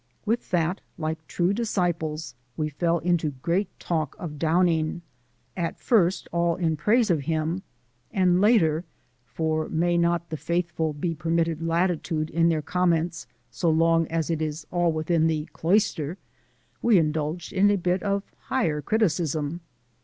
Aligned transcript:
With 0.25 0.49
that, 0.49 0.81
like 0.97 1.27
true 1.27 1.53
disciples, 1.53 2.33
we 2.57 2.69
fell 2.69 2.97
into 2.97 3.33
great 3.43 3.67
talk 3.79 4.15
of 4.17 4.39
Downing, 4.39 5.03
at 5.55 5.77
first 5.77 6.27
all 6.31 6.55
in 6.55 6.75
praise 6.75 7.11
of 7.11 7.21
him, 7.29 7.61
and 8.11 8.41
later 8.41 8.83
for 9.27 9.69
may 9.69 9.99
not 9.99 10.31
the 10.31 10.37
faithful 10.37 10.93
be 10.93 11.13
permitted 11.13 11.61
latitude 11.61 12.31
in 12.31 12.49
their 12.49 12.63
comments 12.63 13.27
so 13.51 13.69
long 13.69 14.07
as 14.07 14.31
it 14.31 14.41
is 14.41 14.65
all 14.71 14.91
within 14.91 15.27
the 15.27 15.47
cloister? 15.53 16.17
we 16.81 16.97
indulged 16.97 17.53
in 17.53 17.69
a 17.69 17.77
bit 17.77 18.01
of 18.01 18.23
higher 18.47 18.81
criticism. 18.81 19.61